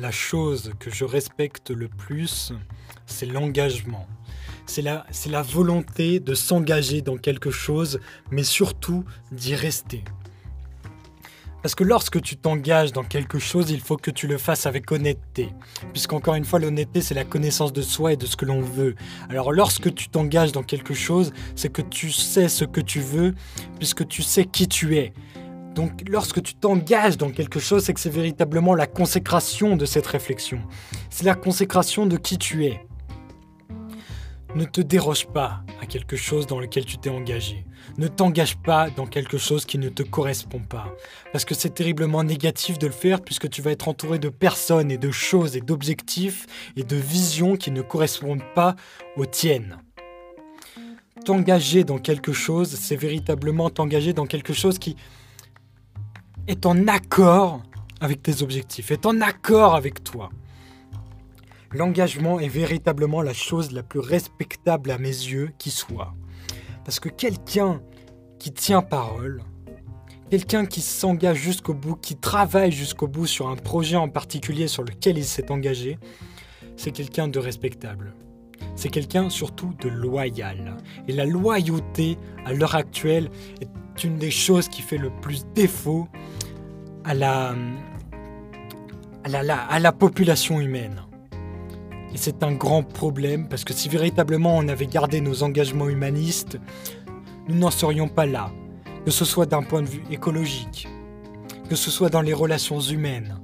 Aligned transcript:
la 0.00 0.10
chose 0.10 0.72
que 0.78 0.90
je 0.90 1.04
respecte 1.04 1.70
le 1.70 1.88
plus, 1.88 2.52
c'est 3.06 3.26
l'engagement. 3.26 4.06
C'est 4.64 4.82
la, 4.82 5.42
volonté 5.42 6.20
de 6.20 6.34
s'engager 6.34 7.02
dans 7.02 7.16
quelque 7.16 7.50
chose, 7.50 8.00
mais 8.30 8.44
surtout 8.44 9.04
d'y 9.32 9.54
rester. 9.54 10.04
Parce 11.60 11.74
que 11.74 11.84
lorsque 11.84 12.22
tu 12.22 12.36
t'engages 12.36 12.92
dans 12.92 13.02
quelque 13.02 13.38
chose, 13.38 13.70
il 13.70 13.80
faut 13.80 13.98
que 13.98 14.10
tu 14.10 14.26
le 14.26 14.38
fasses 14.38 14.64
avec 14.64 14.90
honnêteté. 14.90 15.50
Puisqu'encore 15.92 16.36
une 16.36 16.46
fois, 16.46 16.58
l'honnêteté, 16.60 17.02
c'est 17.02 17.14
la 17.14 17.24
connaissance 17.24 17.72
de 17.72 17.82
soi 17.82 18.14
et 18.14 18.16
de 18.16 18.24
ce 18.24 18.36
que 18.36 18.46
l'on 18.46 18.62
veut. 18.62 18.94
Alors 19.28 19.52
lorsque 19.52 19.92
tu 19.92 20.08
t'engages 20.08 20.52
dans 20.52 20.62
quelque 20.62 20.94
chose, 20.94 21.32
c'est 21.56 21.70
que 21.70 21.82
tu 21.82 22.10
sais 22.10 22.48
ce 22.48 22.64
que 22.64 22.80
tu 22.80 23.00
veux, 23.00 23.34
puisque 23.78 24.08
tu 24.08 24.22
sais 24.22 24.46
qui 24.46 24.68
tu 24.68 24.96
es. 24.96 25.12
Donc 25.74 26.02
lorsque 26.08 26.42
tu 26.42 26.54
t'engages 26.54 27.16
dans 27.16 27.30
quelque 27.30 27.60
chose, 27.60 27.84
c'est 27.84 27.94
que 27.94 28.00
c'est 28.00 28.10
véritablement 28.10 28.74
la 28.74 28.86
consécration 28.86 29.76
de 29.76 29.84
cette 29.84 30.06
réflexion. 30.06 30.60
C'est 31.10 31.24
la 31.24 31.34
consécration 31.34 32.06
de 32.06 32.16
qui 32.16 32.38
tu 32.38 32.66
es. 32.66 32.84
Ne 34.56 34.64
te 34.64 34.80
déroge 34.80 35.28
pas 35.28 35.62
à 35.80 35.86
quelque 35.86 36.16
chose 36.16 36.48
dans 36.48 36.58
lequel 36.58 36.84
tu 36.84 36.98
t'es 36.98 37.08
engagé. 37.08 37.64
Ne 37.98 38.08
t'engage 38.08 38.56
pas 38.56 38.90
dans 38.90 39.06
quelque 39.06 39.38
chose 39.38 39.64
qui 39.64 39.78
ne 39.78 39.88
te 39.88 40.02
correspond 40.02 40.58
pas. 40.58 40.92
Parce 41.32 41.44
que 41.44 41.54
c'est 41.54 41.70
terriblement 41.70 42.24
négatif 42.24 42.76
de 42.76 42.88
le 42.88 42.92
faire 42.92 43.20
puisque 43.20 43.48
tu 43.48 43.62
vas 43.62 43.70
être 43.70 43.86
entouré 43.86 44.18
de 44.18 44.28
personnes 44.28 44.90
et 44.90 44.98
de 44.98 45.12
choses 45.12 45.56
et 45.56 45.60
d'objectifs 45.60 46.46
et 46.76 46.82
de 46.82 46.96
visions 46.96 47.56
qui 47.56 47.70
ne 47.70 47.80
correspondent 47.80 48.42
pas 48.56 48.74
aux 49.16 49.26
tiennes. 49.26 49.78
T'engager 51.24 51.84
dans 51.84 51.98
quelque 51.98 52.32
chose, 52.32 52.74
c'est 52.74 52.96
véritablement 52.96 53.70
t'engager 53.70 54.12
dans 54.12 54.26
quelque 54.26 54.52
chose 54.52 54.80
qui 54.80 54.96
est 56.46 56.66
en 56.66 56.86
accord 56.88 57.62
avec 58.00 58.22
tes 58.22 58.42
objectifs, 58.42 58.90
est 58.90 59.06
en 59.06 59.20
accord 59.20 59.74
avec 59.74 60.02
toi. 60.02 60.30
L'engagement 61.72 62.40
est 62.40 62.48
véritablement 62.48 63.22
la 63.22 63.32
chose 63.32 63.70
la 63.70 63.82
plus 63.82 64.00
respectable 64.00 64.90
à 64.90 64.98
mes 64.98 65.08
yeux 65.08 65.50
qui 65.58 65.70
soit. 65.70 66.14
Parce 66.84 66.98
que 66.98 67.08
quelqu'un 67.08 67.80
qui 68.38 68.52
tient 68.52 68.82
parole, 68.82 69.42
quelqu'un 70.30 70.66
qui 70.66 70.80
s'engage 70.80 71.36
jusqu'au 71.36 71.74
bout, 71.74 71.94
qui 71.94 72.16
travaille 72.16 72.72
jusqu'au 72.72 73.06
bout 73.06 73.26
sur 73.26 73.48
un 73.48 73.56
projet 73.56 73.96
en 73.96 74.08
particulier 74.08 74.66
sur 74.66 74.82
lequel 74.82 75.18
il 75.18 75.24
s'est 75.24 75.52
engagé, 75.52 75.98
c'est 76.76 76.90
quelqu'un 76.90 77.28
de 77.28 77.38
respectable. 77.38 78.14
C'est 78.74 78.88
quelqu'un 78.88 79.28
surtout 79.28 79.74
de 79.80 79.88
loyal. 79.88 80.76
Et 81.06 81.12
la 81.12 81.26
loyauté, 81.26 82.16
à 82.44 82.52
l'heure 82.52 82.74
actuelle, 82.74 83.30
est 83.60 84.04
une 84.04 84.16
des 84.16 84.30
choses 84.30 84.68
qui 84.68 84.82
fait 84.82 84.98
le 84.98 85.10
plus 85.20 85.44
défaut 85.54 86.08
à 87.04 87.14
la, 87.14 87.54
population 89.92 90.60
humaine. 90.60 91.02
Et 92.12 92.16
c'est 92.16 92.42
un 92.42 92.52
grand 92.52 92.82
problème 92.82 93.48
parce 93.48 93.64
que 93.64 93.72
si 93.72 93.88
véritablement 93.88 94.56
on 94.56 94.68
avait 94.68 94.86
gardé 94.86 95.20
nos 95.20 95.42
engagements 95.42 95.88
humanistes, 95.88 96.58
nous 97.48 97.56
n'en 97.56 97.70
serions 97.70 98.08
pas 98.08 98.26
là, 98.26 98.50
que 99.04 99.10
ce 99.10 99.24
soit 99.24 99.46
d'un 99.46 99.62
point 99.62 99.82
de 99.82 99.88
vue 99.88 100.02
écologique, 100.10 100.88
que 101.68 101.76
ce 101.76 101.90
soit 101.90 102.10
dans 102.10 102.22
les 102.22 102.34
relations 102.34 102.80
humaines, 102.80 103.38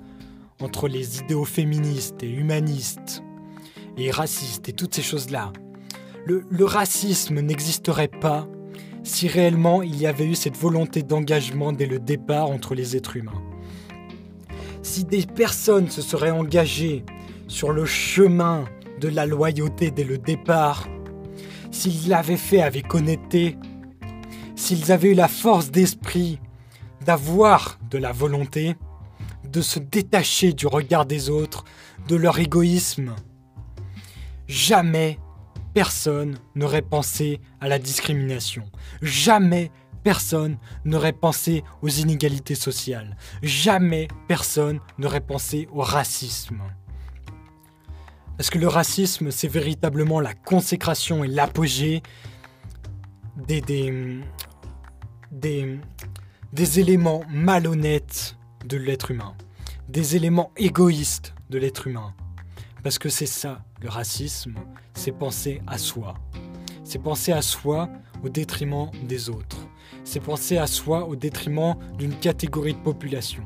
entre 0.60 0.88
les 0.88 1.20
idéaux 1.20 1.44
féministes 1.44 2.22
et 2.22 2.30
humanistes, 2.30 3.22
et 3.96 4.10
racistes 4.10 4.68
et 4.68 4.72
toutes 4.72 4.94
ces 4.94 5.02
choses-là. 5.02 5.52
Le 6.26 6.64
racisme 6.64 7.40
n'existerait 7.40 8.08
pas 8.08 8.48
si 9.06 9.28
réellement 9.28 9.82
il 9.82 9.96
y 9.96 10.06
avait 10.06 10.26
eu 10.26 10.34
cette 10.34 10.56
volonté 10.56 11.02
d'engagement 11.02 11.72
dès 11.72 11.86
le 11.86 11.98
départ 11.98 12.50
entre 12.50 12.74
les 12.74 12.96
êtres 12.96 13.16
humains. 13.16 13.42
Si 14.82 15.04
des 15.04 15.24
personnes 15.24 15.88
se 15.90 16.02
seraient 16.02 16.30
engagées 16.30 17.04
sur 17.46 17.72
le 17.72 17.84
chemin 17.84 18.64
de 19.00 19.08
la 19.08 19.24
loyauté 19.24 19.90
dès 19.90 20.04
le 20.04 20.18
départ, 20.18 20.88
s'ils 21.70 22.08
l'avaient 22.08 22.36
fait 22.36 22.62
avec 22.62 22.94
honnêteté, 22.94 23.56
s'ils 24.56 24.90
avaient 24.90 25.12
eu 25.12 25.14
la 25.14 25.28
force 25.28 25.70
d'esprit 25.70 26.40
d'avoir 27.04 27.78
de 27.90 27.98
la 27.98 28.12
volonté, 28.12 28.74
de 29.48 29.60
se 29.60 29.78
détacher 29.78 30.52
du 30.52 30.66
regard 30.66 31.06
des 31.06 31.30
autres, 31.30 31.64
de 32.08 32.16
leur 32.16 32.38
égoïsme, 32.40 33.14
jamais 34.48 35.18
personne 35.76 36.38
n'aurait 36.54 36.80
pensé 36.80 37.38
à 37.60 37.68
la 37.68 37.78
discrimination. 37.78 38.64
Jamais 39.02 39.70
personne 40.02 40.56
n'aurait 40.86 41.12
pensé 41.12 41.64
aux 41.82 41.90
inégalités 41.90 42.54
sociales. 42.54 43.14
Jamais 43.42 44.08
personne 44.26 44.80
n'aurait 44.96 45.20
pensé 45.20 45.68
au 45.74 45.82
racisme. 45.82 46.62
Parce 48.38 48.48
que 48.48 48.58
le 48.58 48.68
racisme, 48.68 49.30
c'est 49.30 49.48
véritablement 49.48 50.18
la 50.18 50.32
consécration 50.32 51.24
et 51.24 51.28
l'apogée 51.28 52.02
des, 53.46 53.60
des, 55.30 56.80
éléments 56.80 57.22
malhonnêtes 57.28 58.38
de 58.64 58.78
l'être 58.78 59.10
humain, 59.10 59.34
des 59.90 60.16
éléments 60.16 60.52
égoïstes 60.56 61.34
de 61.50 61.58
l'être 61.58 61.86
humain? 61.86 62.14
Parce 62.86 63.00
que 63.00 63.08
c'est 63.08 63.26
ça, 63.26 63.64
le 63.82 63.88
racisme, 63.88 64.54
c'est 64.94 65.10
penser 65.10 65.60
à 65.66 65.76
soi. 65.76 66.14
C'est 66.84 67.00
penser 67.00 67.32
à 67.32 67.42
soi 67.42 67.88
au 68.22 68.28
détriment 68.28 68.92
des 69.02 69.28
autres. 69.28 69.56
C'est 70.04 70.20
penser 70.20 70.56
à 70.56 70.68
soi 70.68 71.04
au 71.08 71.16
détriment 71.16 71.74
d'une 71.98 72.14
catégorie 72.14 72.74
de 72.74 72.78
population 72.78 73.42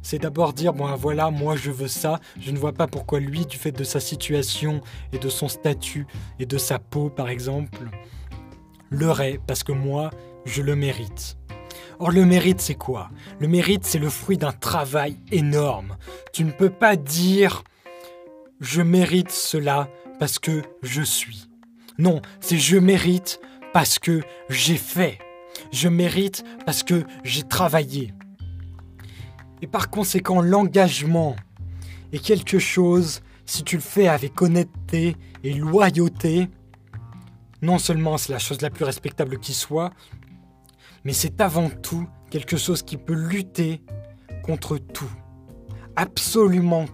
c'est 0.00 0.18
d'abord 0.18 0.52
dire 0.52 0.74
bon 0.74 0.94
voilà 0.96 1.30
moi 1.30 1.56
je 1.56 1.70
veux 1.70 1.88
ça 1.88 2.20
je 2.38 2.50
ne 2.50 2.58
vois 2.58 2.72
pas 2.72 2.86
pourquoi 2.86 3.20
lui 3.20 3.46
du 3.46 3.56
fait 3.56 3.72
de 3.72 3.84
sa 3.84 4.00
situation 4.00 4.80
et 5.12 5.18
de 5.18 5.28
son 5.28 5.48
statut 5.48 6.06
et 6.38 6.46
de 6.46 6.58
sa 6.58 6.78
peau 6.78 7.08
par 7.08 7.30
exemple 7.30 7.88
l'aurait 8.90 9.40
parce 9.46 9.62
que 9.64 9.72
moi 9.72 10.10
je 10.44 10.62
le 10.62 10.76
mérite 10.76 11.36
Or 11.98 12.10
le 12.10 12.24
mérite 12.24 12.60
c'est 12.60 12.74
quoi? 12.74 13.10
Le 13.38 13.48
mérite 13.48 13.84
c'est 13.84 13.98
le 13.98 14.10
fruit 14.10 14.36
d'un 14.36 14.52
travail 14.52 15.16
énorme. 15.30 15.96
Tu 16.32 16.44
ne 16.44 16.50
peux 16.50 16.70
pas 16.70 16.96
dire 16.96 17.62
je 18.60 18.82
mérite 18.82 19.30
cela 19.30 19.88
parce 20.18 20.38
que 20.38 20.62
je 20.82 21.02
suis. 21.02 21.48
Non, 21.98 22.20
c'est 22.40 22.58
je 22.58 22.76
mérite 22.76 23.40
parce 23.72 23.98
que 23.98 24.22
j'ai 24.48 24.76
fait. 24.76 25.18
Je 25.72 25.88
mérite 25.88 26.44
parce 26.66 26.82
que 26.82 27.04
j'ai 27.22 27.42
travaillé. 27.42 28.12
Et 29.62 29.66
par 29.66 29.90
conséquent, 29.90 30.40
l'engagement 30.40 31.36
est 32.12 32.18
quelque 32.18 32.58
chose, 32.58 33.22
si 33.46 33.64
tu 33.64 33.76
le 33.76 33.82
fais 33.82 34.08
avec 34.08 34.40
honnêteté 34.42 35.16
et 35.42 35.54
loyauté, 35.54 36.48
non 37.62 37.78
seulement 37.78 38.18
c'est 38.18 38.32
la 38.32 38.38
chose 38.38 38.60
la 38.60 38.70
plus 38.70 38.84
respectable 38.84 39.38
qui 39.38 39.54
soit, 39.54 39.90
mais 41.04 41.12
c'est 41.12 41.40
avant 41.40 41.70
tout 41.70 42.06
quelque 42.30 42.56
chose 42.56 42.82
qui 42.82 42.96
peut 42.96 43.14
lutter 43.14 43.82
contre 44.42 44.78
tout. 44.78 45.10
Absolument. 45.96 46.86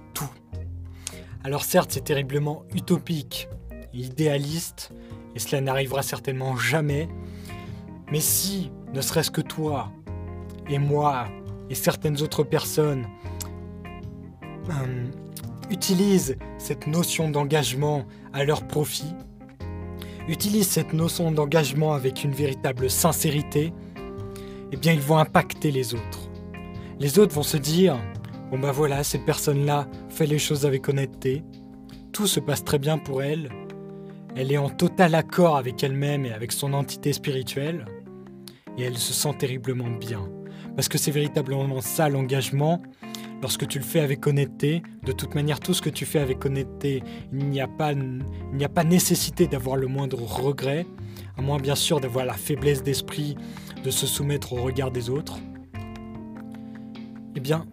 Alors 1.43 1.65
certes, 1.65 1.93
c'est 1.93 2.05
terriblement 2.05 2.65
utopique, 2.75 3.49
idéaliste, 3.95 4.93
et 5.35 5.39
cela 5.39 5.63
n'arrivera 5.63 6.03
certainement 6.03 6.57
jamais, 6.57 7.09
mais 8.13 8.21
si, 8.21 8.71
ne 8.93 9.01
serait-ce 9.01 9.31
que 9.31 9.41
toi 9.41 9.91
et 10.69 10.79
moi 10.79 11.29
et 11.71 11.75
certaines 11.75 12.21
autres 12.21 12.43
personnes 12.43 13.07
euh, 14.71 15.07
utilisent 15.71 16.37
cette 16.59 16.87
notion 16.87 17.31
d'engagement 17.31 18.05
à 18.35 18.45
leur 18.45 18.67
profit, 18.67 19.15
utilisent 20.29 20.69
cette 20.69 20.93
notion 20.93 21.33
d'engagement 21.33 21.95
avec 21.95 22.23
une 22.23 22.33
véritable 22.33 22.91
sincérité, 22.91 23.73
eh 24.73 24.77
bien 24.77 24.93
ils 24.93 25.01
vont 25.01 25.17
impacter 25.17 25.71
les 25.71 25.95
autres. 25.95 26.29
Les 26.99 27.19
autres 27.19 27.35
vont 27.35 27.43
se 27.43 27.57
dire, 27.57 27.99
bon 28.51 28.59
bah 28.59 28.73
voilà, 28.73 29.05
cette 29.05 29.25
personne-là 29.25 29.87
fait 30.09 30.27
les 30.27 30.39
choses 30.39 30.67
avec 30.67 30.89
honnêteté, 30.89 31.45
tout 32.13 32.27
se 32.27 32.41
passe 32.41 32.65
très 32.65 32.79
bien 32.79 32.99
pour 32.99 33.23
elle, 33.23 33.49
elle 34.37 34.53
est 34.53 34.59
en 34.59 34.71
total 34.71 35.15
accord 35.15 35.57
avec 35.57 35.83
elle-même 35.83 36.25
et 36.25 36.33
avec 36.33 36.53
son 36.53 36.73
entité 36.73 37.13
spirituelle, 37.13 37.85
et 38.79 38.83
elle 38.83 38.99
se 38.99 39.13
sent 39.13 39.35
terriblement 39.39 39.91
bien. 39.91 40.29
Parce 40.75 40.89
que 40.89 40.99
c'est 40.99 41.11
véritablement 41.11 41.81
ça 41.81 42.09
l'engagement. 42.09 42.81
Lorsque 43.43 43.67
tu 43.67 43.79
le 43.79 43.85
fais 43.85 44.01
avec 44.01 44.27
honnêteté, 44.27 44.83
de 45.05 45.13
toute 45.13 45.35
manière, 45.35 45.61
tout 45.61 45.73
ce 45.73 45.81
que 45.81 45.91
tu 45.91 46.05
fais 46.05 46.19
avec 46.19 46.45
honnêteté, 46.45 47.03
il 47.33 47.47
n'y 47.49 47.61
a 47.61 47.69
il 47.93 48.57
n'y 48.57 48.65
a 48.65 48.69
pas 48.69 48.85
nécessité 48.85 49.47
d'avoir 49.47 49.77
le 49.77 49.87
moindre 49.87 50.23
regret, 50.23 50.87
à 51.37 51.43
moins 51.43 51.59
bien 51.59 51.75
sûr 51.75 52.01
d'avoir 52.01 52.27
la 52.27 52.35
faiblesse 52.35 52.83
d'esprit 52.83 53.37
de 53.83 53.91
se 53.91 54.07
soumettre 54.07 54.53
au 54.53 54.63
regard 54.63 54.91
des 54.91 55.09
autres. 55.09 55.39
Eh 57.35 57.41
bien, 57.41 57.65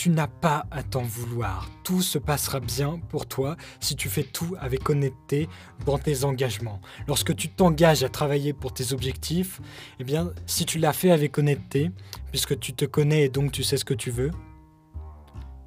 tu 0.00 0.08
n'as 0.08 0.28
pas 0.28 0.64
à 0.70 0.82
t'en 0.82 1.02
vouloir. 1.02 1.68
Tout 1.84 2.00
se 2.00 2.16
passera 2.16 2.58
bien 2.58 2.98
pour 3.10 3.26
toi 3.26 3.58
si 3.80 3.96
tu 3.96 4.08
fais 4.08 4.22
tout 4.22 4.56
avec 4.58 4.88
honnêteté 4.88 5.46
dans 5.84 5.98
tes 5.98 6.24
engagements. 6.24 6.80
Lorsque 7.06 7.36
tu 7.36 7.50
t'engages 7.50 8.02
à 8.02 8.08
travailler 8.08 8.54
pour 8.54 8.72
tes 8.72 8.94
objectifs, 8.94 9.60
eh 9.98 10.04
bien, 10.04 10.32
si 10.46 10.64
tu 10.64 10.78
l'as 10.78 10.94
fait 10.94 11.10
avec 11.10 11.36
honnêteté, 11.36 11.90
puisque 12.30 12.58
tu 12.58 12.72
te 12.72 12.86
connais 12.86 13.24
et 13.24 13.28
donc 13.28 13.52
tu 13.52 13.62
sais 13.62 13.76
ce 13.76 13.84
que 13.84 13.92
tu 13.92 14.10
veux, 14.10 14.30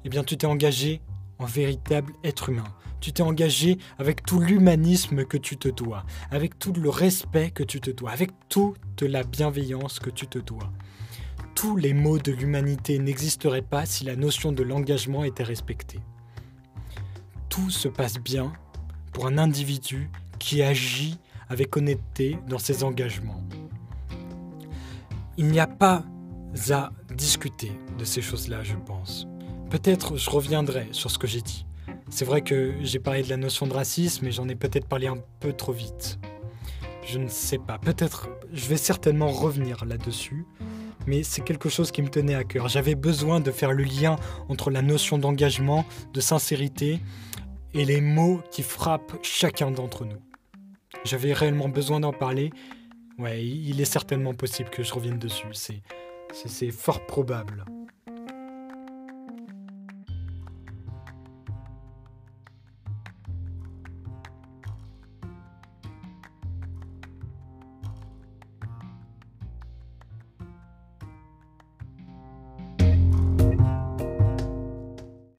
eh 0.04 0.08
bien, 0.08 0.24
tu 0.24 0.36
t'es 0.36 0.48
engagé 0.48 1.00
en 1.38 1.44
véritable 1.44 2.12
être 2.24 2.48
humain. 2.48 2.74
Tu 2.98 3.12
t'es 3.12 3.22
engagé 3.22 3.78
avec 3.98 4.24
tout 4.24 4.40
l'humanisme 4.40 5.24
que 5.26 5.36
tu 5.36 5.56
te 5.58 5.68
dois, 5.68 6.04
avec 6.32 6.58
tout 6.58 6.72
le 6.72 6.90
respect 6.90 7.52
que 7.52 7.62
tu 7.62 7.80
te 7.80 7.92
dois, 7.92 8.10
avec 8.10 8.32
toute 8.48 9.02
la 9.02 9.22
bienveillance 9.22 10.00
que 10.00 10.10
tu 10.10 10.26
te 10.26 10.40
dois. 10.40 10.72
Tous 11.64 11.76
les 11.76 11.94
mots 11.94 12.18
de 12.18 12.30
l'humanité 12.30 12.98
n'existeraient 12.98 13.62
pas 13.62 13.86
si 13.86 14.04
la 14.04 14.16
notion 14.16 14.52
de 14.52 14.62
l'engagement 14.62 15.24
était 15.24 15.44
respectée. 15.44 16.00
Tout 17.48 17.70
se 17.70 17.88
passe 17.88 18.18
bien 18.18 18.52
pour 19.14 19.26
un 19.26 19.38
individu 19.38 20.10
qui 20.38 20.62
agit 20.62 21.18
avec 21.48 21.74
honnêteté 21.74 22.36
dans 22.50 22.58
ses 22.58 22.84
engagements. 22.84 23.42
Il 25.38 25.46
n'y 25.46 25.58
a 25.58 25.66
pas 25.66 26.04
à 26.70 26.92
discuter 27.14 27.72
de 27.98 28.04
ces 28.04 28.20
choses-là, 28.20 28.62
je 28.62 28.76
pense. 28.76 29.26
Peut-être 29.70 30.18
je 30.18 30.28
reviendrai 30.28 30.88
sur 30.92 31.10
ce 31.10 31.16
que 31.16 31.26
j'ai 31.26 31.40
dit. 31.40 31.64
C'est 32.10 32.26
vrai 32.26 32.42
que 32.42 32.74
j'ai 32.82 32.98
parlé 32.98 33.22
de 33.22 33.30
la 33.30 33.38
notion 33.38 33.66
de 33.66 33.72
racisme 33.72 34.26
et 34.26 34.32
j'en 34.32 34.50
ai 34.50 34.54
peut-être 34.54 34.86
parlé 34.86 35.06
un 35.06 35.16
peu 35.40 35.54
trop 35.54 35.72
vite. 35.72 36.18
Je 37.06 37.18
ne 37.18 37.28
sais 37.28 37.56
pas. 37.56 37.78
Peut-être, 37.78 38.28
je 38.52 38.66
vais 38.66 38.76
certainement 38.76 39.30
revenir 39.30 39.86
là-dessus. 39.86 40.44
Mais 41.06 41.22
c'est 41.22 41.42
quelque 41.42 41.68
chose 41.68 41.90
qui 41.90 42.02
me 42.02 42.08
tenait 42.08 42.34
à 42.34 42.44
cœur. 42.44 42.68
J'avais 42.68 42.94
besoin 42.94 43.40
de 43.40 43.50
faire 43.50 43.72
le 43.72 43.84
lien 43.84 44.16
entre 44.48 44.70
la 44.70 44.82
notion 44.82 45.18
d'engagement, 45.18 45.84
de 46.12 46.20
sincérité 46.20 47.00
et 47.74 47.84
les 47.84 48.00
mots 48.00 48.40
qui 48.50 48.62
frappent 48.62 49.18
chacun 49.22 49.70
d'entre 49.70 50.04
nous. 50.04 50.20
J'avais 51.04 51.32
réellement 51.32 51.68
besoin 51.68 52.00
d'en 52.00 52.12
parler. 52.12 52.50
Ouais, 53.18 53.44
il 53.44 53.80
est 53.80 53.84
certainement 53.84 54.34
possible 54.34 54.70
que 54.70 54.82
je 54.82 54.92
revienne 54.92 55.18
dessus. 55.18 55.46
C'est, 55.52 55.82
c'est 56.32 56.70
fort 56.70 57.04
probable. 57.06 57.64